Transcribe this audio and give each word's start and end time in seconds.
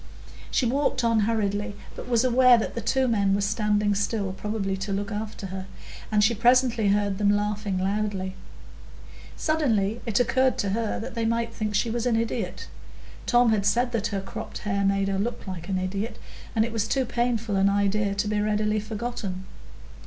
She 0.49 0.65
walked 0.65 1.03
on 1.03 1.19
hurriedly, 1.29 1.75
but 1.95 2.09
was 2.09 2.23
aware 2.23 2.57
that 2.57 2.73
the 2.73 2.81
two 2.81 3.07
men 3.07 3.35
were 3.35 3.41
standing 3.41 3.93
still, 3.93 4.31
probably 4.31 4.75
to 4.77 4.91
look 4.91 5.11
after 5.11 5.45
her, 5.53 5.67
and 6.11 6.23
she 6.23 6.33
presently 6.33 6.87
heard 6.87 7.19
them 7.19 7.29
laughing 7.29 7.77
loudly. 7.77 8.33
Suddenly 9.37 10.01
it 10.07 10.19
occurred 10.19 10.57
to 10.57 10.69
her 10.69 10.99
that 10.99 11.13
they 11.13 11.25
might 11.25 11.53
think 11.53 11.75
she 11.75 11.91
was 11.91 12.07
an 12.07 12.15
idiot; 12.15 12.67
Tom 13.27 13.51
had 13.51 13.63
said 13.63 13.91
that 13.91 14.07
her 14.07 14.21
cropped 14.21 14.57
hair 14.65 14.83
made 14.83 15.07
her 15.07 15.19
look 15.19 15.45
like 15.45 15.69
an 15.69 15.77
idiot, 15.77 16.17
and 16.55 16.65
it 16.65 16.73
was 16.73 16.87
too 16.87 17.05
painful 17.05 17.55
an 17.55 17.69
idea 17.69 18.15
to 18.15 18.27
be 18.27 18.41
readily 18.41 18.79
forgotten. 18.79 19.45